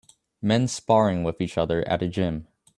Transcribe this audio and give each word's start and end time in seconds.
Men 0.41 0.67
sparing 0.67 1.23
with 1.23 1.39
each 1.39 1.59
other 1.59 1.87
at 1.87 2.01
a 2.01 2.07
gym 2.07 2.47